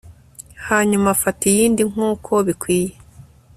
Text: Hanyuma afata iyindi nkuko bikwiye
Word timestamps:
Hanyuma 0.67 1.07
afata 1.15 1.41
iyindi 1.51 1.81
nkuko 1.91 2.31
bikwiye 2.47 2.93